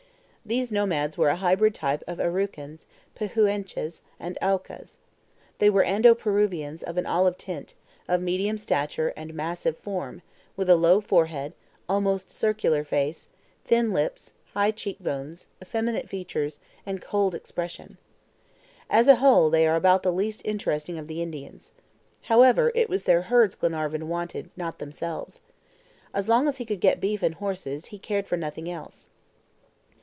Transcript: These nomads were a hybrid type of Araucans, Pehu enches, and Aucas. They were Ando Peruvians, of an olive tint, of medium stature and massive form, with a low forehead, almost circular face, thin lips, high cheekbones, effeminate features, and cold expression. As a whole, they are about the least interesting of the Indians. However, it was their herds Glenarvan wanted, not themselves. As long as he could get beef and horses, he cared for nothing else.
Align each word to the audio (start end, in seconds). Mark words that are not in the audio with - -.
These 0.43 0.71
nomads 0.71 1.19
were 1.19 1.29
a 1.29 1.35
hybrid 1.35 1.75
type 1.75 2.03
of 2.07 2.19
Araucans, 2.19 2.87
Pehu 3.15 3.43
enches, 3.47 4.01
and 4.19 4.39
Aucas. 4.41 4.97
They 5.59 5.69
were 5.69 5.85
Ando 5.85 6.17
Peruvians, 6.17 6.81
of 6.81 6.97
an 6.97 7.05
olive 7.05 7.37
tint, 7.37 7.75
of 8.07 8.23
medium 8.23 8.57
stature 8.57 9.13
and 9.15 9.35
massive 9.35 9.77
form, 9.77 10.23
with 10.57 10.67
a 10.67 10.75
low 10.75 10.99
forehead, 10.99 11.53
almost 11.87 12.31
circular 12.31 12.83
face, 12.83 13.29
thin 13.63 13.93
lips, 13.93 14.33
high 14.53 14.71
cheekbones, 14.71 15.47
effeminate 15.61 16.09
features, 16.09 16.57
and 16.87 17.03
cold 17.03 17.35
expression. 17.35 17.97
As 18.89 19.07
a 19.07 19.17
whole, 19.17 19.51
they 19.51 19.67
are 19.67 19.75
about 19.75 20.01
the 20.01 20.11
least 20.11 20.41
interesting 20.43 20.97
of 20.97 21.05
the 21.07 21.21
Indians. 21.21 21.71
However, 22.23 22.71
it 22.73 22.89
was 22.89 23.03
their 23.03 23.21
herds 23.21 23.55
Glenarvan 23.55 24.09
wanted, 24.09 24.49
not 24.57 24.79
themselves. 24.79 25.39
As 26.15 26.27
long 26.27 26.47
as 26.47 26.57
he 26.57 26.65
could 26.65 26.81
get 26.81 26.99
beef 26.99 27.21
and 27.21 27.35
horses, 27.35 27.85
he 27.85 27.99
cared 27.99 28.25
for 28.27 28.37
nothing 28.37 28.69
else. 28.69 29.07